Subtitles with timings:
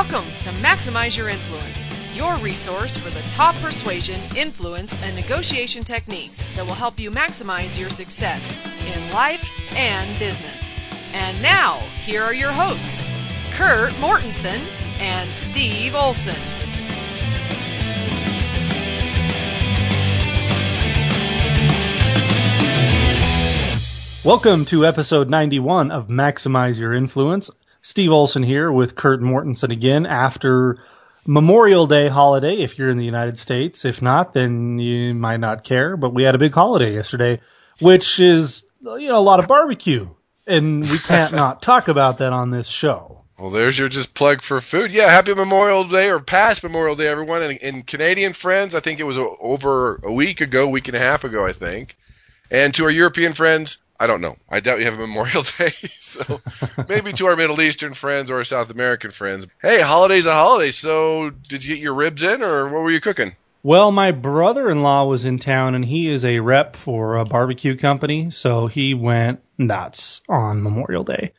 [0.00, 1.82] Welcome to Maximize Your Influence,
[2.14, 7.76] your resource for the top persuasion, influence, and negotiation techniques that will help you maximize
[7.76, 8.56] your success
[8.94, 10.72] in life and business.
[11.12, 13.10] And now, here are your hosts,
[13.54, 14.60] Kurt Mortensen
[15.00, 16.36] and Steve Olson.
[24.24, 27.50] Welcome to episode 91 of Maximize Your Influence.
[27.82, 30.78] Steve Olson here with Kurt Mortensen again after
[31.26, 33.84] Memorial Day holiday if you're in the United States.
[33.84, 37.40] If not, then you might not care, but we had a big holiday yesterday,
[37.80, 40.08] which is, you know, a lot of barbecue.
[40.46, 43.24] And we can't not talk about that on this show.
[43.38, 44.90] Well, there's your just plug for food.
[44.90, 47.42] Yeah, happy Memorial Day or past Memorial Day, everyone.
[47.42, 51.00] And, and Canadian friends, I think it was over a week ago, week and a
[51.00, 51.96] half ago, I think.
[52.50, 54.36] And to our European friends, I don't know.
[54.48, 55.72] I doubt you have a Memorial Day.
[56.00, 56.40] So
[56.88, 59.46] maybe to our Middle Eastern friends or our South American friends.
[59.60, 60.70] Hey, holiday's a holiday.
[60.70, 63.34] So did you get your ribs in or what were you cooking?
[63.62, 68.30] Well, my brother-in-law was in town and he is a rep for a barbecue company,
[68.30, 71.32] so he went nuts on Memorial Day.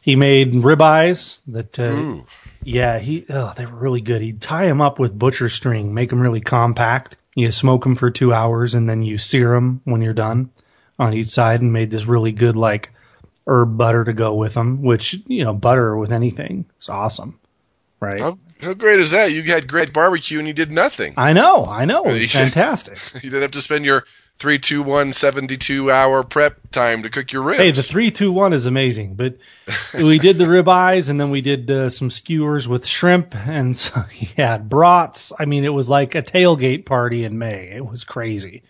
[0.00, 2.22] He made ribeyes that, uh,
[2.62, 4.22] yeah, he, oh, they were really good.
[4.22, 7.16] He'd tie them up with butcher string, make them really compact.
[7.34, 10.50] You smoke them for two hours and then you sear them when you're done
[10.98, 12.90] on each side and made this really good, like,
[13.46, 17.38] herb butter to go with them, which, you know, butter with anything is awesome.
[18.00, 18.20] Right?
[18.20, 19.32] How, how great is that?
[19.32, 21.14] You had great barbecue and you did nothing.
[21.16, 22.04] I know, I know.
[22.06, 22.98] It's fantastic.
[23.14, 24.04] You didn't have to spend your
[24.38, 27.58] three, two, one, 72 hour prep time to cook your ribs.
[27.58, 29.14] Hey, the three, two, one is amazing.
[29.14, 29.38] But
[29.94, 34.04] we did the ribeyes, and then we did uh, some skewers with shrimp, and so
[34.36, 35.32] yeah, brats.
[35.38, 37.70] I mean, it was like a tailgate party in May.
[37.70, 38.62] It was crazy.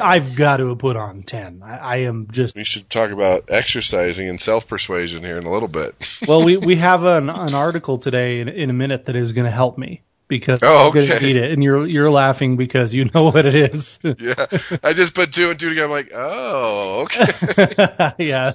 [0.00, 1.62] I've got to put on ten.
[1.64, 5.50] I, I am just we should talk about exercising and self persuasion here in a
[5.52, 5.94] little bit.
[6.28, 6.44] well.
[6.44, 9.50] We we have an an article today in, in a minute that is going to
[9.50, 11.26] help me because Oh, I'm going to okay.
[11.26, 13.98] need it, and you're you're laughing because you know what it is.
[14.04, 14.46] yeah,
[14.82, 15.86] I just put two and two together.
[15.86, 18.12] I'm like, oh, okay.
[18.24, 18.52] yeah,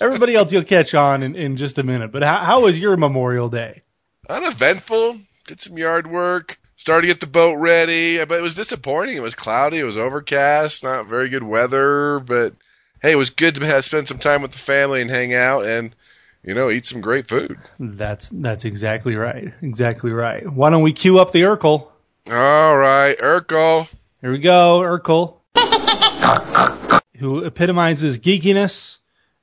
[0.00, 2.12] everybody else you'll catch on in, in just a minute.
[2.12, 3.82] But how, how was your Memorial Day?
[4.28, 5.18] Uneventful.
[5.46, 6.60] Did some yard work.
[6.78, 9.16] Started to get the boat ready, but it was disappointing.
[9.16, 9.78] It was cloudy.
[9.78, 10.84] It was overcast.
[10.84, 12.54] Not very good weather, but
[13.02, 15.64] hey, it was good to have, spend some time with the family and hang out
[15.66, 15.94] and
[16.44, 17.58] you know eat some great food.
[17.80, 19.52] That's that's exactly right.
[19.60, 20.48] Exactly right.
[20.50, 21.88] Why don't we cue up the Urkel?
[22.30, 23.88] All right, Urkel.
[24.20, 25.34] Here we go, Urkel.
[27.18, 28.98] who epitomizes geekiness,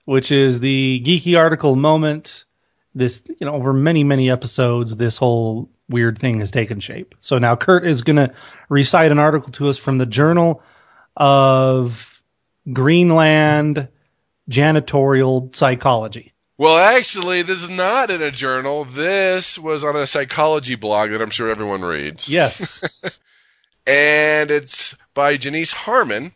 [0.06, 2.46] which is the geeky article moment.
[2.98, 7.16] This, you know, over many, many episodes, this whole weird thing has taken shape.
[7.20, 8.34] So now Kurt is going to
[8.70, 10.64] recite an article to us from the Journal
[11.16, 12.22] of
[12.72, 13.88] Greenland
[14.50, 16.34] Janitorial Psychology.
[16.58, 18.86] Well, actually, this is not in a journal.
[18.86, 22.30] This was on a psychology blog that I'm sure everyone reads.
[22.30, 22.82] Yes.
[23.88, 26.32] and it's by Janice Harmon,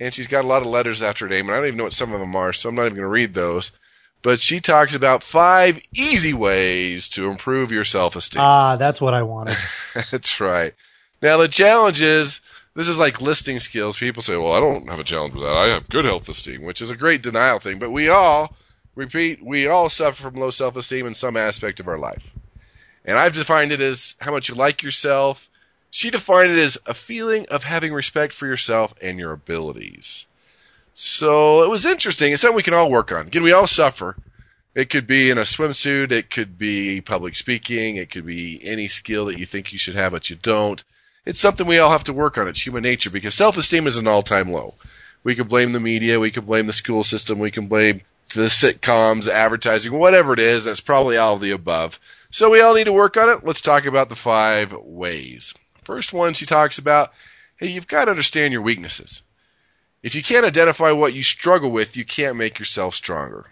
[0.00, 1.84] and she's got a lot of letters after her name, and I don't even know
[1.84, 3.70] what some of them are, so I'm not even going to read those.
[4.22, 8.42] But she talks about five easy ways to improve your self esteem.
[8.42, 9.56] Ah, that's what I wanted.
[10.10, 10.74] That's right.
[11.22, 12.40] Now, the challenge is
[12.74, 13.98] this is like listing skills.
[13.98, 15.56] People say, well, I don't have a challenge with that.
[15.56, 17.78] I have good self esteem, which is a great denial thing.
[17.78, 18.54] But we all,
[18.94, 22.22] repeat, we all suffer from low self esteem in some aspect of our life.
[23.04, 25.48] And I've defined it as how much you like yourself.
[25.90, 30.26] She defined it as a feeling of having respect for yourself and your abilities.
[30.94, 32.32] So it was interesting.
[32.32, 33.28] It's something we can all work on.
[33.28, 34.16] Again, we all suffer.
[34.74, 36.12] It could be in a swimsuit.
[36.12, 37.96] It could be public speaking.
[37.96, 40.82] It could be any skill that you think you should have, but you don't.
[41.26, 42.48] It's something we all have to work on.
[42.48, 44.74] It's human nature because self-esteem is an all-time low.
[45.22, 46.20] We can blame the media.
[46.20, 47.38] We can blame the school system.
[47.38, 48.02] We can blame
[48.34, 50.64] the sitcoms, advertising, whatever it is.
[50.64, 51.98] That's probably all of the above.
[52.30, 53.44] So we all need to work on it.
[53.44, 55.52] Let's talk about the five ways.
[55.82, 57.12] First one, she talks about,
[57.56, 59.22] hey, you've got to understand your weaknesses.
[60.02, 63.46] If you can't identify what you struggle with, you can't make yourself stronger.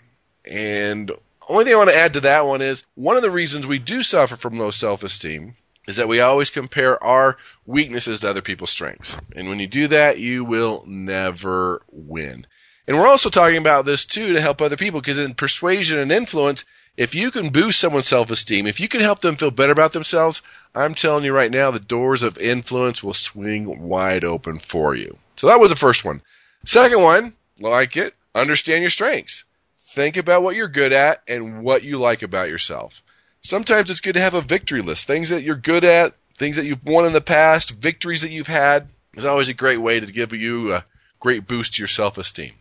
[0.46, 1.12] And
[1.46, 3.78] only thing I want to add to that one is one of the reasons we
[3.78, 5.56] do suffer from low self-esteem
[5.86, 9.16] is that we always compare our weaknesses to other people's strengths.
[9.34, 12.46] And when you do that, you will never win.
[12.86, 16.12] And we're also talking about this too to help other people because in persuasion and
[16.12, 16.64] influence,
[16.96, 20.42] if you can boost someone's self-esteem, if you can help them feel better about themselves,
[20.74, 25.16] I'm telling you right now, the doors of influence will swing wide open for you.
[25.36, 26.22] So that was the first one.
[26.64, 29.44] Second one, like it, understand your strengths.
[29.78, 33.02] Think about what you're good at and what you like about yourself.
[33.40, 35.06] Sometimes it's good to have a victory list.
[35.06, 38.46] Things that you're good at, things that you've won in the past, victories that you've
[38.48, 40.84] had is always a great way to give you a
[41.20, 42.52] great boost to your self-esteem.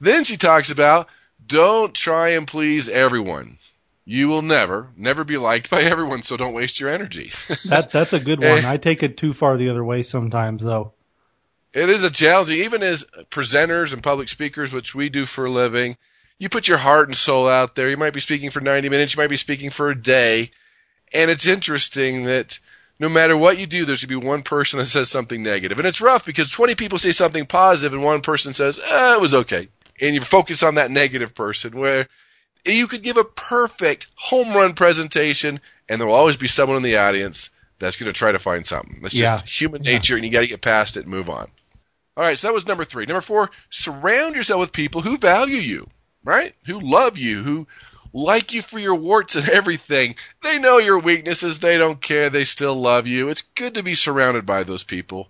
[0.00, 1.08] Then she talks about
[1.46, 3.58] don't try and please everyone.
[4.04, 7.30] you will never, never be liked by everyone, so don't waste your energy.
[7.66, 8.64] that that's a good one.
[8.64, 10.92] I take it too far the other way sometimes though.
[11.72, 15.50] It is a challenge, even as presenters and public speakers, which we do for a
[15.50, 15.96] living.
[16.38, 17.88] You put your heart and soul out there.
[17.90, 19.14] You might be speaking for 90 minutes.
[19.14, 20.50] You might be speaking for a day.
[21.12, 22.58] And it's interesting that
[22.98, 25.78] no matter what you do, there should be one person that says something negative.
[25.78, 29.20] And it's rough because 20 people say something positive and one person says, eh, it
[29.20, 29.68] was okay.
[30.00, 32.08] And you focus on that negative person where
[32.64, 36.82] you could give a perfect home run presentation and there will always be someone in
[36.82, 39.00] the audience that's going to try to find something.
[39.02, 39.38] That's yeah.
[39.38, 40.16] just human nature yeah.
[40.18, 41.48] and you got to get past it and move on.
[42.16, 43.06] All right, so that was number three.
[43.06, 45.88] Number four, surround yourself with people who value you,
[46.24, 46.54] right?
[46.66, 47.66] Who love you, who
[48.12, 50.16] like you for your warts and everything.
[50.42, 51.58] They know your weaknesses.
[51.58, 52.30] They don't care.
[52.30, 53.28] They still love you.
[53.28, 55.28] It's good to be surrounded by those people.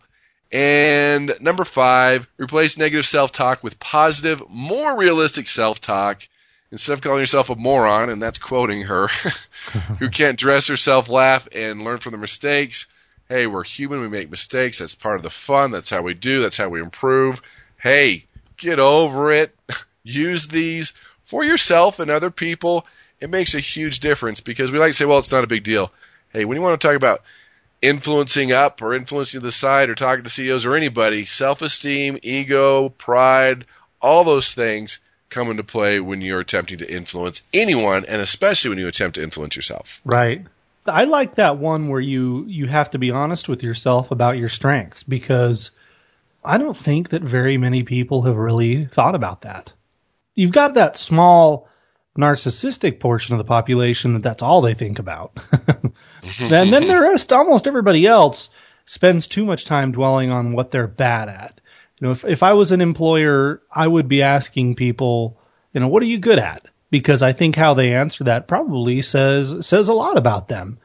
[0.53, 6.27] And number five, replace negative self-talk with positive, more realistic self-talk.
[6.73, 9.09] Instead of calling yourself a moron, and that's quoting her,
[9.99, 12.87] who can't dress herself, laugh, and learn from the mistakes,
[13.31, 16.43] hey, we're human, we make mistakes, that's part of the fun, that's how we do,
[16.43, 17.41] that's how we improve.
[17.79, 19.55] Hey, get over it.
[20.03, 20.93] Use these
[21.25, 22.87] for yourself and other people.
[23.21, 25.63] It makes a huge difference because we like to say, well, it's not a big
[25.63, 25.93] deal.
[26.31, 27.23] Hey, when you want to talk about
[27.81, 32.89] influencing up or influencing the side or talking to CEOs or anybody, self esteem, ego,
[32.89, 33.65] pride,
[34.03, 34.99] all those things
[35.29, 39.23] come into play when you're attempting to influence anyone and especially when you attempt to
[39.23, 40.01] influence yourself.
[40.05, 40.45] Right.
[40.87, 44.49] I like that one where you you have to be honest with yourself about your
[44.49, 45.71] strengths because
[46.45, 49.73] I don't think that very many people have really thought about that.
[50.35, 51.69] You've got that small
[52.19, 55.39] narcissistic portion of the population that that's all they think about.
[56.41, 58.49] and then the rest, almost everybody else
[58.85, 61.61] spends too much time dwelling on what they're bad at.
[61.99, 65.39] You know, if, if I was an employer, I would be asking people,
[65.73, 66.71] you know, what are you good at?
[66.91, 70.79] Because I think how they answer that probably says says a lot about them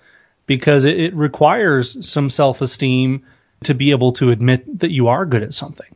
[0.45, 3.25] because it, it requires some self esteem
[3.63, 5.95] to be able to admit that you are good at something,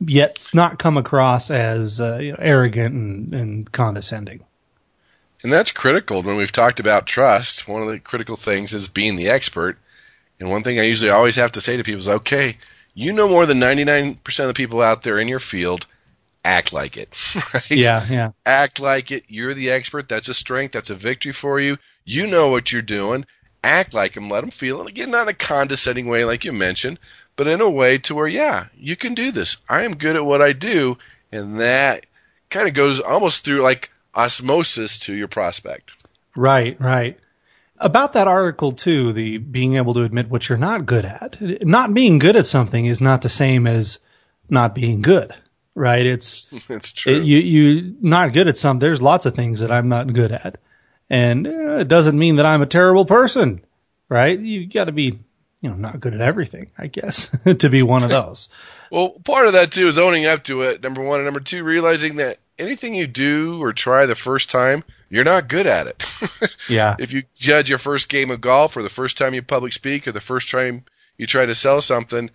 [0.00, 4.44] yet not come across as uh, you know, arrogant and, and condescending.
[5.42, 7.68] And that's critical when we've talked about trust.
[7.68, 9.78] One of the critical things is being the expert.
[10.40, 12.58] And one thing I usually always have to say to people is, okay,
[12.94, 15.86] you know more than 99% of the people out there in your field
[16.46, 17.14] act like it.
[17.52, 17.70] Right?
[17.70, 18.30] Yeah, yeah.
[18.44, 19.24] Act like it.
[19.28, 20.08] You're the expert.
[20.08, 20.72] That's a strength.
[20.72, 21.76] That's a victory for you.
[22.04, 23.24] You know what you're doing.
[23.62, 24.30] Act like them.
[24.30, 24.88] Let them feel it.
[24.88, 26.98] Again, not in a condescending way like you mentioned,
[27.34, 29.56] but in a way to where, yeah, you can do this.
[29.68, 30.98] I am good at what I do.
[31.32, 32.06] And that
[32.50, 35.90] kind of goes almost through like osmosis to your prospect.
[36.36, 37.18] Right, right.
[37.78, 41.40] About that article too, the being able to admit what you're not good at.
[41.62, 43.98] Not being good at something is not the same as
[44.48, 45.34] not being good
[45.76, 46.04] right?
[46.04, 47.12] It's it's true.
[47.20, 48.80] It, you you not good at some.
[48.80, 50.58] There's lots of things that I'm not good at,
[51.08, 53.64] and uh, it doesn't mean that I'm a terrible person,
[54.08, 54.36] right?
[54.36, 55.20] You got to be
[55.60, 58.48] you know not good at everything, I guess, to be one of those.
[58.90, 60.82] well, part of that too is owning up to it.
[60.82, 64.82] Number one, and number two, realizing that anything you do or try the first time,
[65.10, 66.04] you're not good at it.
[66.68, 66.96] yeah.
[66.98, 70.08] If you judge your first game of golf or the first time you public speak
[70.08, 70.84] or the first time
[71.18, 72.30] you try to sell something,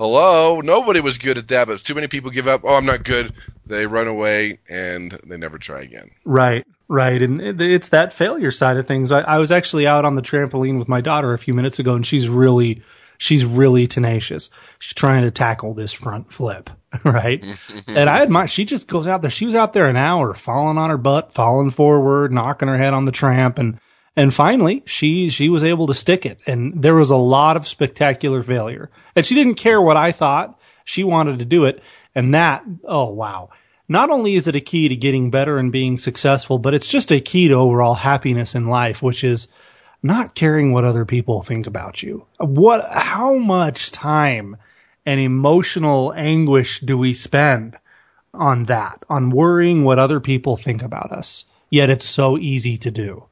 [0.00, 2.62] hello, nobody was good at that, but too many people give up.
[2.64, 3.34] Oh, I'm not good.
[3.66, 6.10] They run away and they never try again.
[6.24, 7.20] Right, right.
[7.20, 9.12] And it's that failure side of things.
[9.12, 11.94] I, I was actually out on the trampoline with my daughter a few minutes ago
[11.94, 12.82] and she's really,
[13.18, 14.48] she's really tenacious.
[14.78, 16.70] She's trying to tackle this front flip,
[17.04, 17.44] right?
[17.86, 19.30] and I admire, she just goes out there.
[19.30, 22.94] She was out there an hour, falling on her butt, falling forward, knocking her head
[22.94, 23.78] on the tramp and,
[24.16, 26.40] and finally, she, she was able to stick it.
[26.46, 28.90] And there was a lot of spectacular failure.
[29.14, 30.58] And she didn't care what I thought.
[30.84, 31.82] She wanted to do it.
[32.14, 33.50] And that, oh wow.
[33.88, 37.10] Not only is it a key to getting better and being successful, but it's just
[37.10, 39.48] a key to overall happiness in life, which is
[40.02, 42.24] not caring what other people think about you.
[42.38, 44.56] What, how much time
[45.04, 47.76] and emotional anguish do we spend
[48.32, 51.44] on that, on worrying what other people think about us?
[51.68, 53.24] Yet it's so easy to do.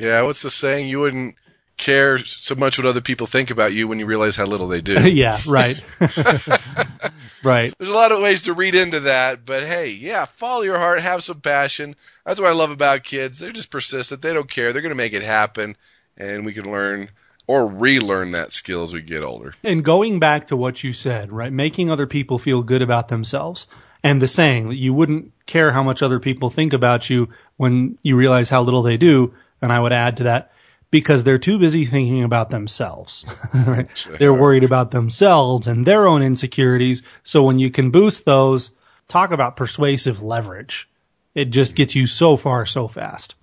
[0.00, 0.88] Yeah, what's the saying?
[0.88, 1.36] You wouldn't
[1.76, 4.80] care so much what other people think about you when you realize how little they
[4.80, 5.08] do.
[5.10, 5.82] yeah, right.
[7.42, 7.72] right.
[7.78, 11.00] There's a lot of ways to read into that, but hey, yeah, follow your heart,
[11.00, 11.96] have some passion.
[12.24, 13.38] That's what I love about kids.
[13.38, 14.22] They're just persistent.
[14.22, 14.72] They don't care.
[14.72, 15.76] They're going to make it happen,
[16.16, 17.10] and we can learn
[17.46, 19.54] or relearn that skill as we get older.
[19.64, 21.52] And going back to what you said, right?
[21.52, 23.66] Making other people feel good about themselves.
[24.02, 27.98] And the saying that you wouldn't care how much other people think about you when
[28.02, 30.52] you realize how little they do and I would add to that
[30.90, 33.24] because they're too busy thinking about themselves.
[33.54, 33.88] right?
[34.18, 37.02] They're worried about themselves and their own insecurities.
[37.22, 38.72] So when you can boost those,
[39.08, 40.88] talk about persuasive leverage.
[41.34, 43.36] It just gets you so far so fast.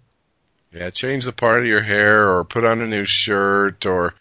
[0.74, 4.14] Yeah, change the part of your hair or put on a new shirt or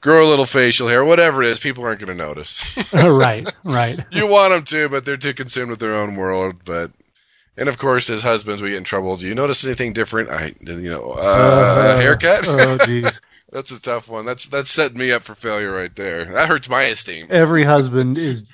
[0.00, 2.76] grow a little facial hair, whatever it is, people aren't going to notice.
[2.92, 3.98] right, right.
[4.10, 6.56] you want them to, but they're too consumed with their own world.
[6.64, 6.92] But
[7.56, 9.16] and of course, as husbands, we get in trouble.
[9.16, 10.30] Do you notice anything different?
[10.30, 12.46] I, you know, uh, haircut.
[12.46, 13.20] Oh, jeez.
[13.52, 14.24] That's a tough one.
[14.24, 16.24] That's that's setting me up for failure right there.
[16.24, 17.26] That hurts my esteem.
[17.28, 18.44] Every husband is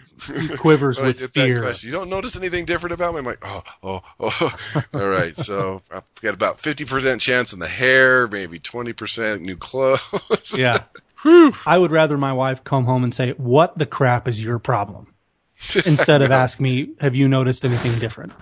[0.56, 1.72] quivers with fear.
[1.80, 3.20] you don't notice anything different about me?
[3.20, 4.56] I'm like, oh, oh, oh.
[4.94, 5.36] All right.
[5.36, 10.54] So I've got about 50% chance in the hair, maybe 20% new clothes.
[10.56, 10.82] Yeah.
[11.24, 15.12] I would rather my wife come home and say, "What the crap is your problem?"
[15.86, 18.32] instead of ask me, "Have you noticed anything different?"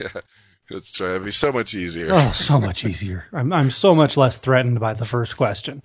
[0.00, 0.08] yeah.
[0.70, 1.10] Let's try.
[1.10, 2.08] It'd be so much easier.
[2.10, 3.24] Oh, so much easier.
[3.32, 5.82] I'm I'm so much less threatened by the first question.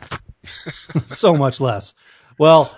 [1.05, 1.93] so much less.
[2.39, 2.73] Well,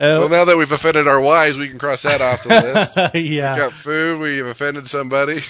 [0.00, 2.48] Well, uh, now that we've offended our wives, we can cross that off the
[3.04, 3.14] list.
[3.14, 3.54] yeah.
[3.54, 4.18] We got food.
[4.20, 5.40] We've offended somebody.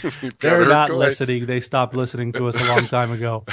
[0.41, 1.47] They're not listening.
[1.47, 3.45] They stopped listening to us a long time ago.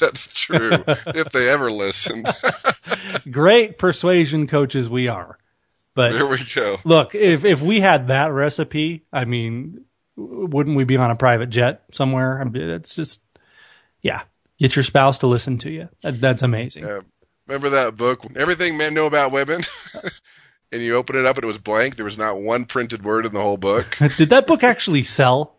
[0.00, 0.72] That's true.
[1.08, 2.26] if they ever listened.
[3.30, 5.36] Great persuasion coaches we are.
[5.94, 6.78] But there we go.
[6.84, 9.84] look, if if we had that recipe, I mean,
[10.16, 12.40] wouldn't we be on a private jet somewhere?
[12.40, 13.22] I mean, it's just,
[14.00, 14.22] yeah.
[14.58, 15.88] Get your spouse to listen to you.
[16.02, 16.84] That, that's amazing.
[16.84, 17.00] Yeah.
[17.48, 19.62] Remember that book, Everything Men Know About Women?
[20.72, 21.96] and you open it up and it was blank.
[21.96, 23.96] There was not one printed word in the whole book.
[24.16, 25.56] Did that book actually sell?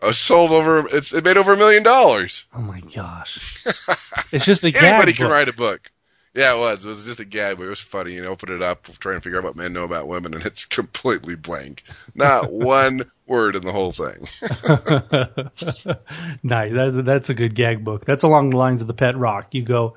[0.00, 0.86] I sold over.
[0.88, 2.44] It's it made over a million dollars.
[2.54, 3.64] Oh my gosh!
[4.32, 5.32] It's just a gag Anybody can book.
[5.32, 5.90] write a book.
[6.34, 6.84] Yeah, it was.
[6.84, 7.66] It was just a gag book.
[7.66, 8.14] It was funny.
[8.14, 10.64] You open it up, trying to figure out what men know about women, and it's
[10.64, 11.84] completely blank.
[12.14, 14.26] Not one word in the whole thing.
[16.42, 16.72] nice.
[16.72, 18.04] That's, that's a good gag book.
[18.04, 19.54] That's along the lines of the Pet Rock.
[19.54, 19.96] You go,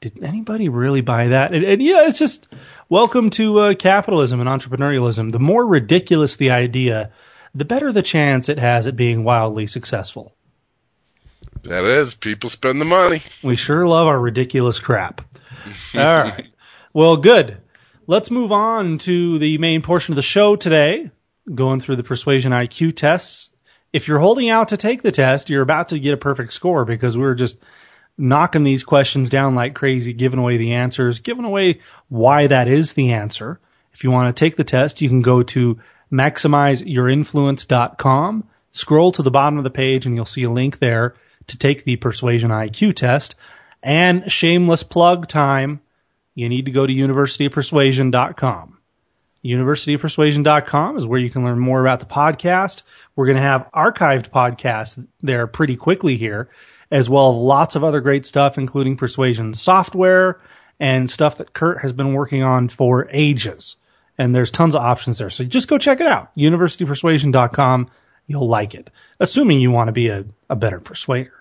[0.00, 1.54] did anybody really buy that?
[1.54, 2.48] And, and yeah, it's just
[2.88, 5.30] welcome to uh, capitalism and entrepreneurialism.
[5.30, 7.12] The more ridiculous the idea,
[7.54, 10.34] the better the chance it has at being wildly successful.
[11.62, 13.22] That is, people spend the money.
[13.42, 15.22] We sure love our ridiculous crap.
[15.94, 16.46] All right.
[16.92, 17.58] Well, good.
[18.06, 21.10] Let's move on to the main portion of the show today,
[21.54, 23.50] going through the persuasion IQ tests.
[23.92, 26.84] If you're holding out to take the test, you're about to get a perfect score
[26.84, 27.58] because we we're just
[28.18, 32.94] knocking these questions down like crazy, giving away the answers, giving away why that is
[32.94, 33.60] the answer.
[33.92, 35.78] If you want to take the test, you can go to
[36.12, 41.14] maximizeyourinfluence.com, scroll to the bottom of the page, and you'll see a link there
[41.46, 43.34] to take the persuasion IQ test.
[43.82, 45.80] And shameless plug time,
[46.34, 48.78] you need to go to universityofpersuasion.com.
[49.44, 52.82] Universityofpersuasion.com is where you can learn more about the podcast.
[53.14, 56.48] We're going to have archived podcasts there pretty quickly here,
[56.90, 60.40] as well as lots of other great stuff, including persuasion software
[60.80, 63.76] and stuff that Kurt has been working on for ages.
[64.16, 65.30] And there's tons of options there.
[65.30, 66.34] So just go check it out.
[66.34, 67.90] Universitypersuasion.com.
[68.26, 68.90] You'll like it.
[69.20, 71.37] Assuming you want to be a, a better persuader,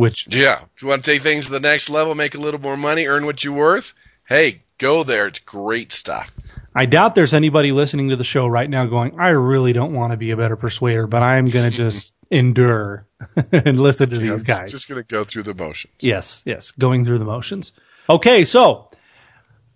[0.00, 0.62] which Yeah.
[0.74, 3.06] If you want to take things to the next level, make a little more money,
[3.06, 3.92] earn what you're worth,
[4.26, 5.26] hey, go there.
[5.26, 6.32] It's great stuff.
[6.74, 10.12] I doubt there's anybody listening to the show right now going, I really don't want
[10.12, 13.06] to be a better persuader, but I'm going to just endure
[13.52, 14.70] and listen to I'm these guys.
[14.70, 15.94] Just going to go through the motions.
[16.00, 17.72] Yes, yes, going through the motions.
[18.08, 18.88] Okay, so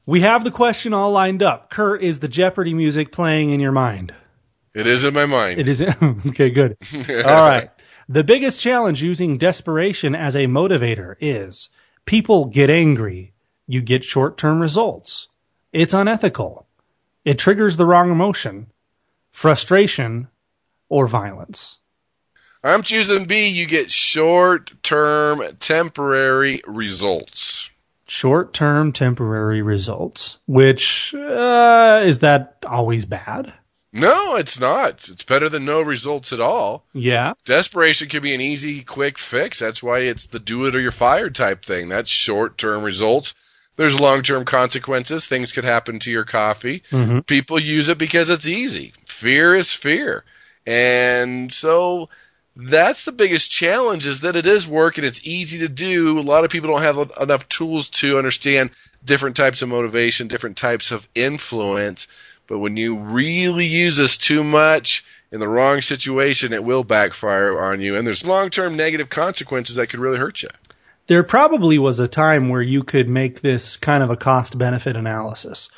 [0.07, 1.69] we have the question all lined up.
[1.69, 4.14] Kurt, is the Jeopardy music playing in your mind?
[4.73, 5.61] It is in my mind.
[5.61, 5.83] It is.
[6.26, 6.76] okay, good.
[7.25, 7.71] All right.
[8.09, 11.71] The biggest challenge using desperation as a motivator is
[12.05, 13.33] people get angry.
[13.67, 15.29] You get short term results.
[15.73, 16.67] It's unethical.
[17.25, 18.67] It triggers the wrong emotion,
[19.33, 20.29] frustration,
[20.91, 21.79] or violence.
[22.63, 23.49] I'm choosing B.
[23.49, 27.71] You get short term, temporary results.
[28.07, 33.53] Short term temporary results, which, uh, is that always bad?
[33.95, 35.09] No, it's not.
[35.09, 36.85] It's better than no results at all.
[36.93, 37.35] Yeah.
[37.45, 39.61] Desperation can be an easy, quick fix.
[39.61, 41.89] That's why it's the do it or you're fired type thing.
[41.89, 43.35] That's short term results.
[43.77, 45.27] There's long term consequences.
[45.27, 46.83] Things could happen to your coffee.
[46.91, 47.25] Mhm.
[47.25, 48.93] People use it because it's easy.
[49.07, 50.25] Fear is fear.
[50.67, 52.09] And so
[52.57, 56.19] that's the biggest challenge is that it is work and it's easy to do.
[56.19, 58.71] A lot of people don't have enough tools to understand
[59.05, 62.09] different types of motivation, different types of influence.
[62.47, 67.61] But when you really use this too much in the wrong situation, it will backfire
[67.61, 67.97] on you.
[67.97, 70.51] And there's long term negative consequences that could really hurt you.
[71.07, 74.97] There probably was a time where you could make this kind of a cost benefit
[74.97, 75.69] analysis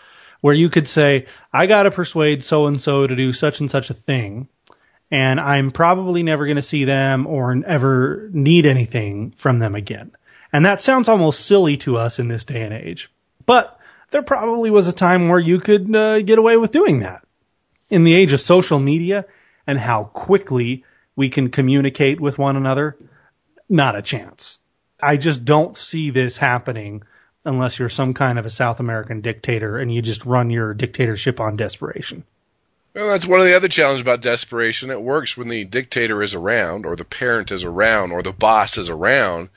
[0.40, 3.70] where you could say, I got to persuade so and so to do such and
[3.70, 4.49] such a thing.
[5.11, 10.12] And I'm probably never going to see them or ever need anything from them again.
[10.52, 13.11] And that sounds almost silly to us in this day and age.
[13.44, 13.78] But
[14.10, 17.25] there probably was a time where you could uh, get away with doing that.
[17.90, 19.26] In the age of social media
[19.66, 20.84] and how quickly
[21.14, 22.96] we can communicate with one another,
[23.68, 24.58] not a chance.
[25.00, 27.02] I just don't see this happening
[27.44, 31.40] unless you're some kind of a South American dictator and you just run your dictatorship
[31.40, 32.25] on desperation.
[32.94, 34.90] Well, that's one of the other challenges about desperation.
[34.90, 38.78] It works when the dictator is around, or the parent is around, or the boss
[38.78, 39.50] is around.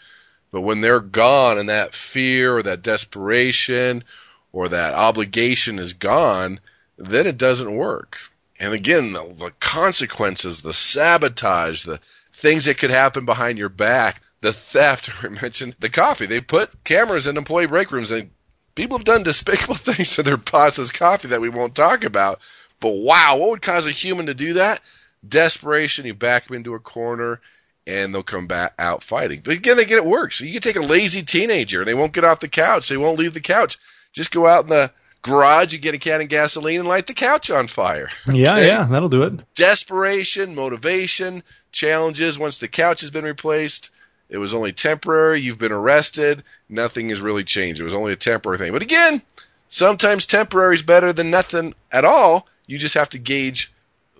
[0.51, 4.03] But when they're gone and that fear or that desperation
[4.51, 6.59] or that obligation is gone,
[6.97, 8.17] then it doesn't work.
[8.59, 11.99] And again, the, the consequences, the sabotage, the
[12.33, 16.25] things that could happen behind your back, the theft, I mentioned the coffee.
[16.25, 18.31] They put cameras in employee break rooms and
[18.75, 22.39] people have done despicable things to their boss's coffee that we won't talk about.
[22.79, 24.81] But wow, what would cause a human to do that?
[25.27, 27.41] Desperation, you back them into a corner
[27.85, 29.41] and they'll come back out fighting.
[29.43, 30.37] But again, they get it works.
[30.37, 32.87] So you can take a lazy teenager and they won't get off the couch.
[32.87, 33.77] They won't leave the couch.
[34.13, 37.13] Just go out in the garage and get a can of gasoline and light the
[37.13, 38.09] couch on fire.
[38.29, 38.39] Okay?
[38.39, 39.33] Yeah, yeah, that'll do it.
[39.55, 42.37] Desperation, motivation, challenges.
[42.39, 43.89] Once the couch has been replaced,
[44.29, 45.41] it was only temporary.
[45.41, 46.43] You've been arrested.
[46.69, 47.81] Nothing has really changed.
[47.81, 48.71] It was only a temporary thing.
[48.71, 49.21] But again,
[49.67, 52.47] sometimes temporary is better than nothing at all.
[52.67, 53.71] You just have to gauge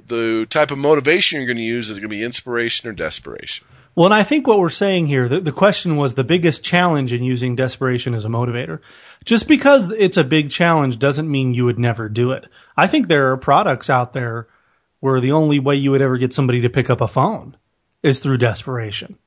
[0.07, 1.89] the type of motivation you're going to use.
[1.89, 3.67] Is it going to be inspiration or desperation?
[3.99, 7.11] Well, and I think what we're saying here, the, the question was the biggest challenge
[7.11, 8.79] in using desperation as a motivator.
[9.25, 12.47] Just because it's a big challenge doesn't mean you would never do it.
[12.77, 14.47] I think there are products out there
[15.01, 17.57] where the only way you would ever get somebody to pick up a phone
[18.01, 19.17] is through desperation.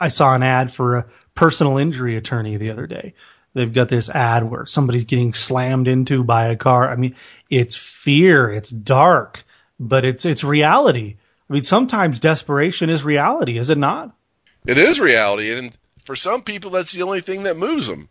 [0.00, 3.12] I saw an ad for a personal injury attorney the other day.
[3.52, 6.90] They've got this ad where somebody's getting slammed into by a car.
[6.90, 7.16] I mean,
[7.50, 9.44] it's fear, it's dark,
[9.78, 11.18] but it's it's reality.
[11.50, 14.16] I mean, sometimes desperation is reality, is it not?
[14.66, 18.08] It is reality, and for some people, that's the only thing that moves them.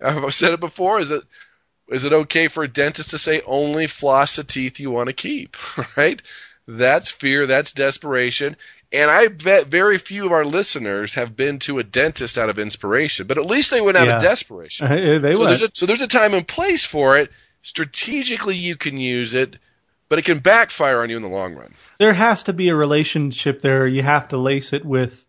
[0.00, 1.00] I've said it before.
[1.00, 1.22] Is it
[1.88, 5.12] is it okay for a dentist to say only floss the teeth you want to
[5.12, 5.56] keep?
[5.96, 6.20] Right?
[6.68, 7.46] That's fear.
[7.46, 8.56] That's desperation.
[8.92, 12.58] And I bet very few of our listeners have been to a dentist out of
[12.58, 14.16] inspiration, but at least they went out yeah.
[14.16, 14.88] of desperation.
[15.22, 15.50] they so, went.
[15.50, 17.30] There's a, so there's a time and place for it.
[17.62, 19.56] Strategically, you can use it,
[20.08, 21.74] but it can backfire on you in the long run.
[21.98, 23.86] There has to be a relationship there.
[23.86, 25.25] You have to lace it with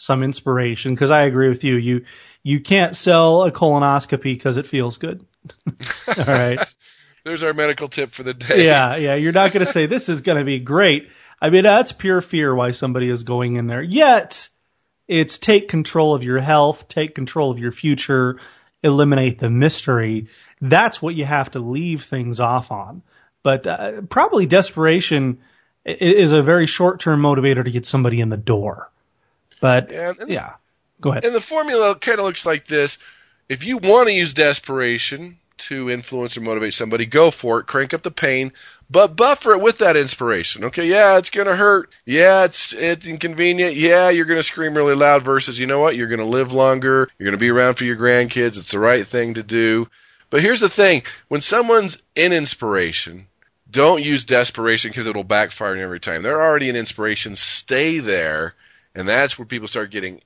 [0.00, 1.76] some inspiration because I agree with you.
[1.76, 2.04] You
[2.42, 5.26] you can't sell a colonoscopy because it feels good.
[6.08, 6.58] All right.
[7.24, 8.64] There's our medical tip for the day.
[8.64, 9.14] Yeah, yeah.
[9.14, 11.10] You're not going to say this is going to be great.
[11.38, 13.82] I mean, that's pure fear why somebody is going in there.
[13.82, 14.48] Yet,
[15.06, 18.38] it's take control of your health, take control of your future,
[18.82, 20.28] eliminate the mystery.
[20.62, 23.02] That's what you have to leave things off on.
[23.42, 25.40] But uh, probably desperation
[25.84, 28.90] is a very short term motivator to get somebody in the door.
[29.60, 30.54] But yeah, yeah.
[31.00, 31.24] go ahead.
[31.24, 32.98] And the formula kind of looks like this:
[33.48, 37.66] if you want to use desperation to influence or motivate somebody, go for it.
[37.66, 38.52] Crank up the pain,
[38.88, 40.64] but buffer it with that inspiration.
[40.64, 41.90] Okay, yeah, it's gonna hurt.
[42.04, 43.76] Yeah, it's it's inconvenient.
[43.76, 45.24] Yeah, you're gonna scream really loud.
[45.24, 45.96] Versus, you know what?
[45.96, 47.08] You're gonna live longer.
[47.18, 48.56] You're gonna be around for your grandkids.
[48.56, 49.88] It's the right thing to do.
[50.30, 53.26] But here's the thing: when someone's in inspiration,
[53.70, 56.22] don't use desperation because it'll backfire every time.
[56.22, 57.36] They're already in inspiration.
[57.36, 58.54] Stay there
[58.94, 60.20] and that's where people start getting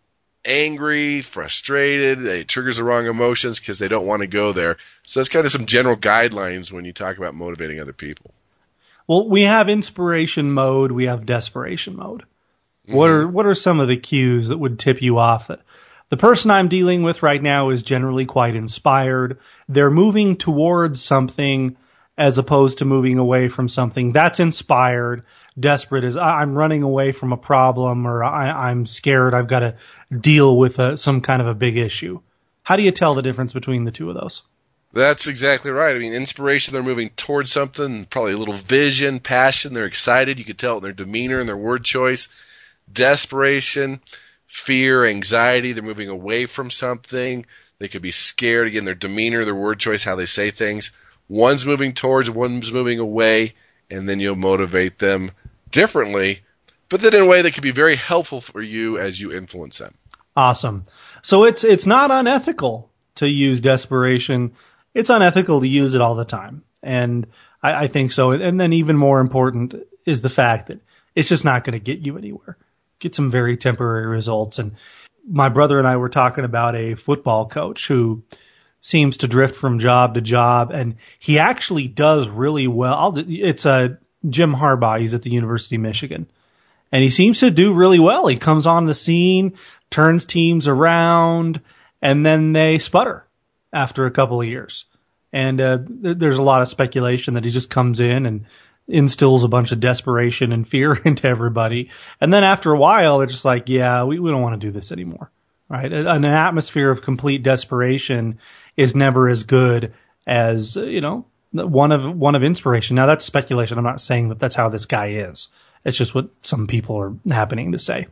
[0.45, 2.25] angry, frustrated.
[2.25, 4.77] It triggers the wrong emotions because they don't want to go there.
[5.07, 8.33] So that's kind of some general guidelines when you talk about motivating other people.
[9.07, 12.23] Well, we have inspiration mode, we have desperation mode.
[12.87, 12.95] Mm-hmm.
[12.95, 15.61] What are what are some of the cues that would tip you off that
[16.11, 19.39] the person I'm dealing with right now is generally quite inspired.
[19.69, 21.77] They're moving towards something
[22.17, 25.25] as opposed to moving away from something that's inspired
[25.59, 29.35] desperate is I'm running away from a problem or I, am scared.
[29.35, 29.77] I've got to
[30.17, 32.21] deal with a, some kind of a big issue.
[32.63, 34.43] How do you tell the difference between the two of those?
[34.93, 35.95] That's exactly right.
[35.95, 39.75] I mean, inspiration, they're moving towards something, probably a little vision, passion.
[39.75, 40.39] They're excited.
[40.39, 42.29] You could tell it in their demeanor and their word choice.
[42.93, 44.01] Desperation,
[44.47, 45.73] fear, anxiety.
[45.73, 47.45] They're moving away from something.
[47.81, 48.69] They could be scared.
[48.69, 50.93] Again, their demeanor, their word choice, how they say things.
[51.29, 53.55] One's moving towards, one's moving away,
[53.91, 55.33] and then you'll motivate them
[55.71, 56.41] differently,
[56.89, 59.79] but then in a way that can be very helpful for you as you influence
[59.79, 59.95] them.
[60.37, 60.85] Awesome.
[61.23, 64.53] So it's it's not unethical to use desperation.
[64.93, 67.27] It's unethical to use it all the time, and
[67.63, 68.33] I, I think so.
[68.33, 70.81] And then even more important is the fact that
[71.15, 72.57] it's just not going to get you anywhere.
[72.99, 74.59] Get some very temporary results.
[74.59, 74.75] And
[75.29, 78.23] my brother and I were talking about a football coach who
[78.85, 82.93] seems to drift from job to job, and he actually does really well.
[82.93, 85.01] I'll, it's a Jim Harbaugh.
[85.01, 86.27] He's at the University of Michigan.
[86.93, 88.27] And he seems to do really well.
[88.27, 89.57] He comes on the scene,
[89.89, 91.63] turns teams around,
[92.03, 93.27] and then they sputter
[93.73, 94.85] after a couple of years.
[95.33, 98.45] And uh, there's a lot of speculation that he just comes in and
[98.87, 101.91] instills a bunch of desperation and fear into everybody.
[102.21, 104.73] And then after a while, they're just like, yeah, we, we don't want to do
[104.73, 105.31] this anymore.
[105.71, 105.91] right?
[105.91, 108.39] An atmosphere of complete desperation
[108.77, 109.93] is never as good
[110.27, 112.97] as, you know, one of, one of inspiration.
[112.97, 113.79] Now that's speculation.
[113.79, 115.49] I'm not saying that that's how this guy is.
[115.85, 118.07] It's just what some people are happening to say.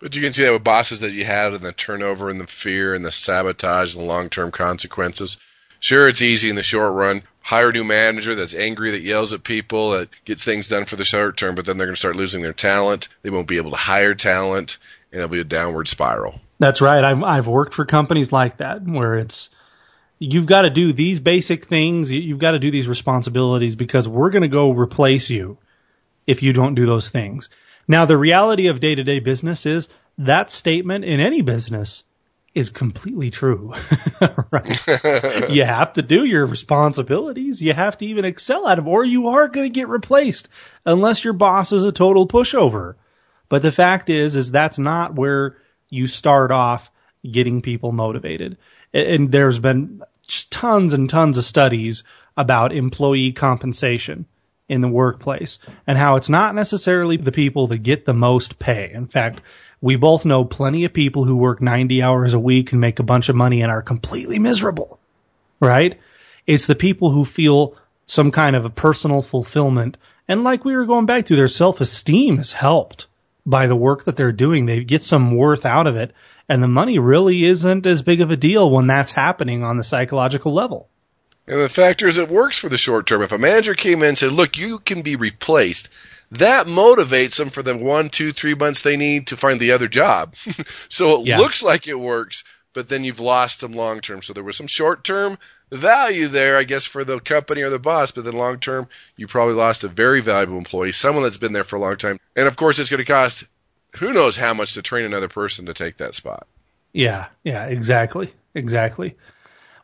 [0.00, 2.46] But you can see that with bosses that you had and the turnover and the
[2.46, 5.36] fear and the sabotage and the long term consequences.
[5.78, 7.22] Sure, it's easy in the short run.
[7.40, 10.94] Hire a new manager that's angry, that yells at people, that gets things done for
[10.94, 13.08] the short term, but then they're going to start losing their talent.
[13.22, 14.78] They won't be able to hire talent,
[15.10, 16.40] and it'll be a downward spiral.
[16.60, 17.02] That's right.
[17.02, 19.50] I've, I've worked for companies like that where it's,
[20.22, 22.10] you've got to do these basic things.
[22.10, 25.58] You've got to do these responsibilities because we're going to go replace you
[26.26, 27.48] if you don't do those things.
[27.88, 32.04] Now, the reality of day to day business is that statement in any business
[32.54, 33.72] is completely true.
[34.50, 34.86] right?
[35.50, 37.60] you have to do your responsibilities.
[37.60, 40.48] You have to even excel at them or you are going to get replaced
[40.86, 42.94] unless your boss is a total pushover.
[43.48, 45.56] But the fact is, is that's not where
[45.88, 46.90] you start off
[47.28, 48.58] getting people motivated.
[48.92, 50.02] And there's been
[50.50, 52.04] tons and tons of studies
[52.36, 54.26] about employee compensation
[54.68, 58.90] in the workplace and how it's not necessarily the people that get the most pay.
[58.92, 59.40] In fact,
[59.80, 63.04] we both know plenty of people who work 90 hours a week and make a
[63.04, 64.98] bunch of money and are completely miserable,
[65.60, 65.98] right?
[66.46, 69.96] It's the people who feel some kind of a personal fulfillment.
[70.28, 73.06] And like we were going back to, their self esteem is helped
[73.44, 74.66] by the work that they're doing.
[74.66, 76.12] They get some worth out of it.
[76.48, 79.84] And the money really isn't as big of a deal when that's happening on the
[79.84, 80.88] psychological level.
[81.46, 83.22] And the factor is it works for the short term.
[83.22, 85.88] If a manager came in and said, look, you can be replaced,
[86.32, 89.88] that motivates them for the one, two, three months they need to find the other
[89.88, 90.34] job.
[90.88, 91.38] so it yeah.
[91.38, 94.22] looks like it works, but then you've lost them long term.
[94.22, 95.38] So there was some short term
[95.72, 99.26] value there, I guess, for the company or the boss, but then long term, you
[99.26, 102.18] probably lost a very valuable employee, someone that's been there for a long time.
[102.36, 103.44] And of course, it's going to cost
[103.98, 106.46] who knows how much to train another person to take that spot.
[106.92, 108.32] Yeah, yeah, exactly.
[108.54, 109.16] Exactly.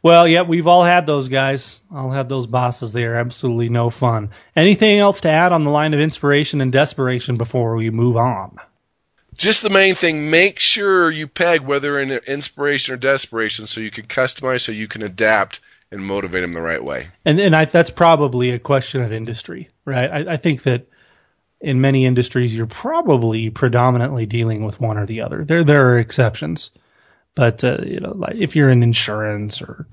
[0.02, 1.80] Well, yeah, we've all had those guys.
[1.90, 2.92] I'll have those bosses.
[2.92, 4.30] They are absolutely no fun.
[4.54, 8.58] Anything else to add on the line of inspiration and desperation before we move on?
[9.36, 13.90] Just the main thing, make sure you peg whether in inspiration or desperation so you
[13.90, 17.08] can customize, so you can adapt and motivate them the right way.
[17.24, 20.10] And and I, that's probably a question of industry, right?
[20.10, 20.86] I, I think that
[21.60, 25.44] in many industries you're probably predominantly dealing with one or the other.
[25.44, 26.70] There there are exceptions.
[27.34, 29.86] But uh, you know, like if you're in insurance or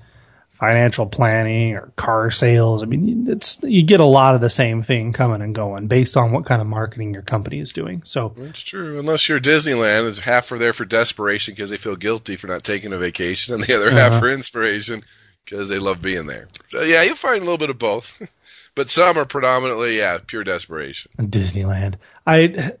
[0.58, 4.82] financial planning or car sales, I mean, it's you get a lot of the same
[4.82, 8.02] thing coming and going based on what kind of marketing your company is doing.
[8.04, 8.98] So that's true.
[8.98, 12.64] Unless you're Disneyland, it's half are there for desperation because they feel guilty for not
[12.64, 14.10] taking a vacation, and the other uh-huh.
[14.10, 15.04] half for inspiration
[15.44, 16.48] because they love being there.
[16.70, 18.14] So yeah, you'll find a little bit of both.
[18.76, 21.10] but some are predominantly yeah pure desperation.
[21.18, 21.96] Disneyland.
[22.24, 22.74] I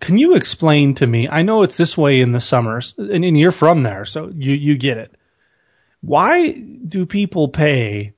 [0.00, 1.28] can you explain to me?
[1.28, 4.54] I know it's this way in the summers, and, and you're from there, so you
[4.54, 5.14] you get it.
[6.00, 8.14] Why do people pay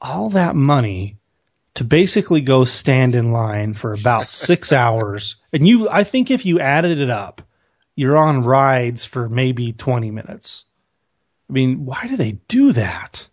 [0.00, 1.18] all that money
[1.74, 5.36] to basically go stand in line for about six hours?
[5.52, 7.42] And you, I think if you added it up,
[7.94, 10.64] you're on rides for maybe 20 minutes.
[11.48, 13.28] I mean, why do they do that?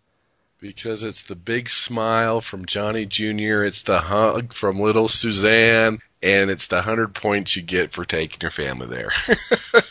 [0.61, 6.51] Because it's the big smile from Johnny Jr., it's the hug from little Suzanne, and
[6.51, 9.11] it's the hundred points you get for taking your family there.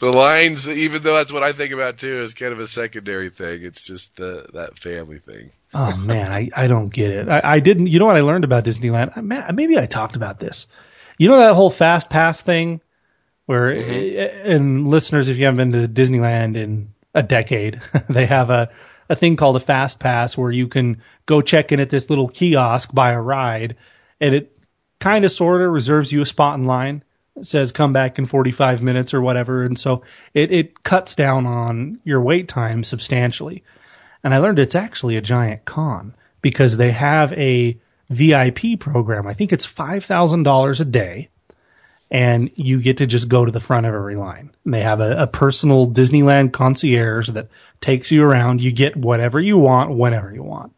[0.00, 3.30] the lines, even though that's what I think about too, is kind of a secondary
[3.30, 3.62] thing.
[3.62, 5.52] It's just the that family thing.
[5.74, 7.28] oh man, I, I don't get it.
[7.28, 7.86] I, I didn't.
[7.86, 9.16] You know what I learned about Disneyland?
[9.22, 10.66] Man, maybe I talked about this.
[11.18, 12.80] You know that whole fast pass thing,
[13.46, 14.50] where mm-hmm.
[14.50, 18.70] and listeners, if you haven't been to Disneyland in a decade, they have a
[19.10, 22.28] a thing called a fast pass where you can go check in at this little
[22.28, 23.76] kiosk, buy a ride,
[24.20, 24.56] and it
[25.00, 27.02] kind of sort of reserves you a spot in line.
[27.34, 29.64] It says come back in 45 minutes or whatever.
[29.64, 33.64] And so it, it cuts down on your wait time substantially.
[34.22, 39.26] And I learned it's actually a giant con because they have a VIP program.
[39.26, 41.30] I think it's $5,000 a day
[42.10, 44.50] and you get to just go to the front of every line.
[44.64, 47.48] And they have a, a, personal Disneyland concierge that
[47.80, 48.60] takes you around.
[48.60, 50.72] You get whatever you want, whenever you want.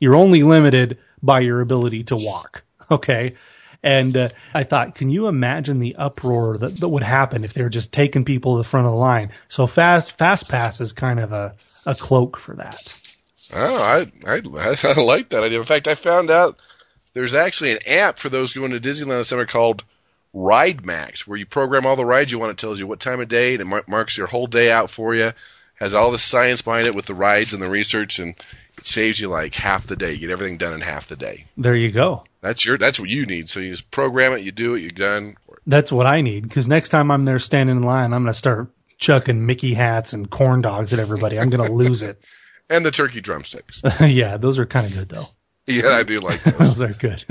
[0.00, 2.62] You're only limited by your ability to walk.
[2.90, 3.34] Okay.
[3.82, 7.62] And uh, I thought, can you imagine the uproar that, that would happen if they
[7.62, 9.32] were just taking people to the front of the line?
[9.48, 12.94] So fast fast pass is kind of a, a cloak for that.
[13.52, 14.40] Oh, I, I
[14.84, 15.60] I like that idea.
[15.60, 16.56] In fact, I found out
[17.12, 19.84] there's actually an app for those going to Disneyland this summer called
[20.32, 22.52] Ride Max, where you program all the rides you want.
[22.52, 25.14] It tells you what time of day, and it marks your whole day out for
[25.14, 25.32] you.
[25.74, 28.36] Has all the science behind it with the rides and the research, and
[28.78, 30.12] it saves you like half the day.
[30.12, 31.46] You get everything done in half the day.
[31.56, 32.24] There you go.
[32.40, 33.48] That's your that's what you need.
[33.48, 35.36] So you just program it, you do it, you're done.
[35.66, 38.38] That's what I need because next time I'm there standing in line, I'm going to
[38.38, 41.38] start chucking Mickey hats and corn dogs at everybody.
[41.38, 42.22] I'm going to lose it.
[42.70, 43.82] And the turkey drumsticks.
[44.00, 45.26] yeah, those are kind of good though.
[45.66, 46.78] Yeah, I do like those.
[46.78, 47.24] those are good.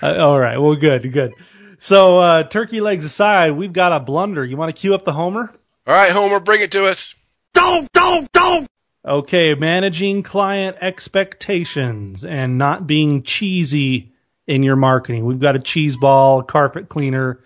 [0.00, 0.58] Uh, all right.
[0.58, 1.34] Well, good, good.
[1.80, 4.44] So, uh, turkey legs aside, we've got a blunder.
[4.44, 5.52] You want to cue up the Homer?
[5.86, 7.14] All right, Homer, bring it to us.
[7.54, 8.68] Don't, don't, don't.
[9.04, 14.12] Okay, managing client expectations and not being cheesy
[14.46, 15.24] in your marketing.
[15.24, 17.40] We've got a cheese ball, carpet cleaner.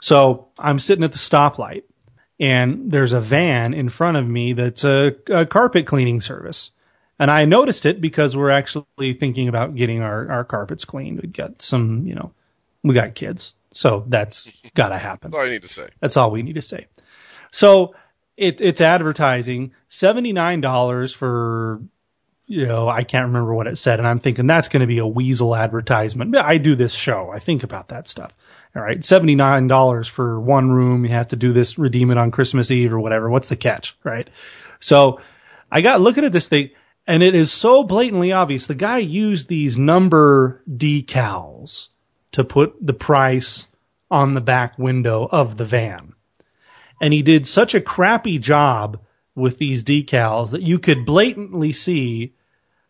[0.00, 1.84] So I'm sitting at the stoplight
[2.38, 6.70] and there's a van in front of me that's a, a carpet cleaning service.
[7.18, 11.20] And I noticed it because we're actually thinking about getting our, our carpets cleaned.
[11.20, 12.32] We got some, you know,
[12.84, 13.54] we got kids.
[13.72, 15.30] So that's got to happen.
[15.30, 15.88] That's all I need to say.
[16.00, 16.86] That's all we need to say.
[17.50, 17.94] So
[18.36, 21.82] it, it's advertising $79 for,
[22.46, 23.98] you know, I can't remember what it said.
[23.98, 26.36] And I'm thinking that's going to be a weasel advertisement.
[26.36, 27.30] I do this show.
[27.30, 28.32] I think about that stuff.
[28.76, 29.00] All right.
[29.00, 31.04] $79 for one room.
[31.04, 33.28] You have to do this, redeem it on Christmas Eve or whatever.
[33.28, 33.96] What's the catch?
[34.04, 34.28] Right.
[34.78, 35.20] So
[35.70, 36.70] I got looking at this thing
[37.08, 38.66] and it is so blatantly obvious.
[38.66, 41.88] The guy used these number decals
[42.32, 43.66] to put the price
[44.10, 46.14] on the back window of the van.
[47.00, 49.00] And he did such a crappy job
[49.34, 52.34] with these decals that you could blatantly see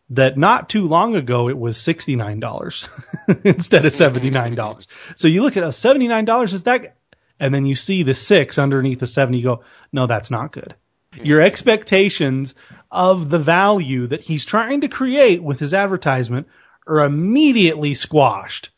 [0.09, 4.87] that not too long ago it was $69 instead of $79.
[5.15, 6.95] So you look at a $79 is that,
[7.39, 10.75] and then you see the six underneath the seven, you go, no, that's not good.
[11.23, 12.55] Your expectations
[12.91, 16.47] of the value that he's trying to create with his advertisement
[16.87, 18.69] are immediately squashed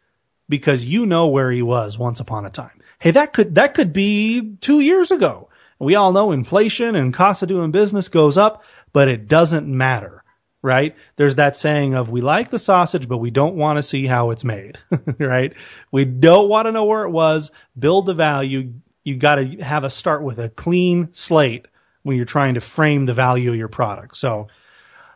[0.49, 2.80] because you know where he was once upon a time.
[3.01, 5.49] Hey, that could, that could be two years ago.
[5.79, 10.23] We all know inflation and cost of doing business goes up, but it doesn't matter,
[10.61, 10.95] right?
[11.15, 14.29] There's that saying of we like the sausage, but we don't want to see how
[14.29, 14.77] it's made,
[15.17, 15.51] right?
[15.91, 18.71] We don't want to know where it was, build the value.
[19.03, 21.65] You got to have a start with a clean slate
[22.03, 24.15] when you're trying to frame the value of your product.
[24.15, 24.49] So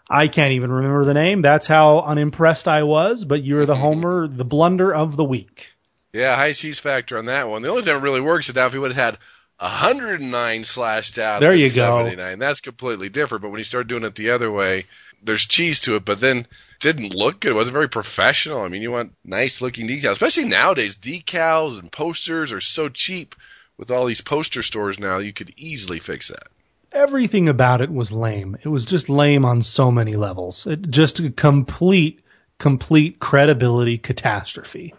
[0.10, 1.44] I can't even remember the name.
[1.44, 5.75] That's how unimpressed I was, but you're the homer, the blunder of the week.
[6.16, 7.62] Yeah, high cheese factor on that one.
[7.62, 9.20] The only time it really works is now if he would have had
[9.60, 11.42] 109 slashed out.
[11.42, 11.98] There you go.
[12.00, 12.40] 79.
[12.40, 13.42] That's completely different.
[13.42, 14.86] But when you start doing it the other way,
[15.22, 16.48] there's cheese to it, but then it
[16.80, 17.52] didn't look good.
[17.52, 18.62] It wasn't very professional.
[18.62, 20.98] I mean, you want nice looking decals, especially nowadays.
[20.98, 23.36] Decals and posters are so cheap
[23.78, 25.18] with all these poster stores now.
[25.18, 26.48] You could easily fix that.
[26.94, 28.56] Everything about it was lame.
[28.64, 30.66] It was just lame on so many levels.
[30.66, 32.22] It just a complete,
[32.58, 34.94] complete credibility catastrophe.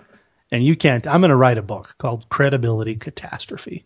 [0.53, 3.85] And you can't, I'm going to write a book called Credibility Catastrophe.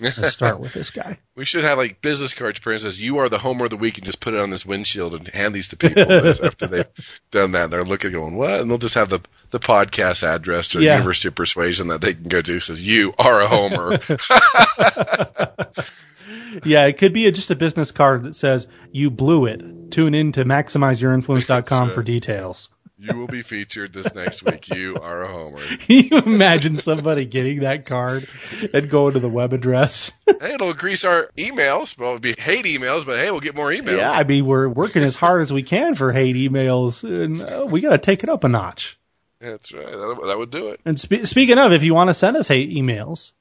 [0.00, 1.18] Let's start with this guy.
[1.34, 3.96] We should have like business cards printed says you are the homer of the week
[3.96, 6.12] and just put it on this windshield and hand these to people
[6.44, 6.88] after they've
[7.30, 7.70] done that.
[7.70, 8.60] They're looking going, What?
[8.60, 10.94] And they'll just have the the podcast address to the Yeah.
[10.96, 13.98] University of Persuasion that they can go to says you are a homer.
[16.64, 19.90] Yeah, it could be a, just a business card that says, you blew it.
[19.90, 22.70] Tune in to maximizeyourinfluence.com for details.
[22.98, 24.68] You will be featured this next week.
[24.68, 25.60] You are a homer.
[25.78, 28.28] Can you imagine somebody getting that card
[28.74, 30.12] and going to the web address?
[30.40, 31.98] Hey, it'll increase our emails.
[31.98, 33.96] Well, it'll be hate emails, but hey, we'll get more emails.
[33.96, 37.66] Yeah, I mean, we're working as hard as we can for hate emails, and uh,
[37.68, 38.96] we got to take it up a notch.
[39.40, 39.84] That's right.
[39.84, 40.80] That, that would do it.
[40.84, 43.32] And spe- speaking of, if you want to send us hate emails,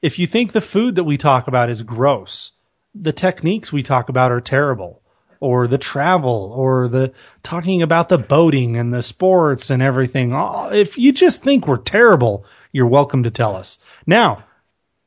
[0.00, 2.52] if you think the food that we talk about is gross,
[2.94, 5.02] the techniques we talk about are terrible,
[5.46, 7.12] or the travel, or the
[7.44, 11.76] talking about the boating and the sports and everything, oh, if you just think we're
[11.76, 13.78] terrible, you're welcome to tell us.
[14.06, 14.44] Now,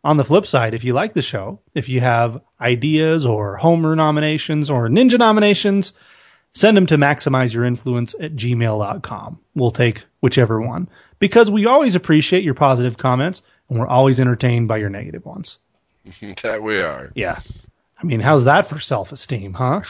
[0.01, 3.97] on the flip side, if you like the show, if you have ideas or Homer
[3.97, 5.91] nominations or Ninja nominations,
[6.53, 9.39] send them to maximizeyourinfluence at gmail.com.
[9.55, 10.87] We'll take whichever one
[11.19, 15.57] because we always appreciate your positive comments and we're always entertained by your negative ones.
[16.43, 17.11] that we are.
[17.13, 17.41] Yeah.
[18.01, 19.81] I mean, how's that for self esteem, huh?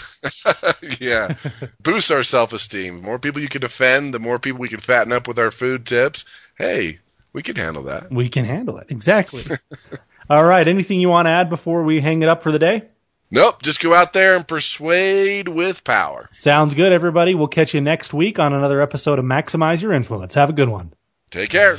[1.00, 1.36] yeah.
[1.84, 3.02] Boost our self esteem.
[3.02, 5.86] More people you can offend, the more people we can fatten up with our food
[5.86, 6.26] tips.
[6.58, 7.00] Hey,
[7.34, 8.12] we can handle that.
[8.12, 8.88] We can handle it.
[8.90, 9.44] Exactly.
[10.30, 10.68] All right.
[10.68, 12.84] Anything you want to add before we hang it up for the day?
[13.32, 13.62] Nope.
[13.62, 16.30] Just go out there and persuade with power.
[16.38, 17.36] Sounds good, everybody.
[17.36, 20.34] We'll catch you next week on another episode of Maximize Your Influence.
[20.34, 20.94] Have a good one.
[21.30, 21.78] Take care.